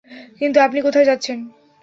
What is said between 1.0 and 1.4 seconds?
যাচ্ছেন?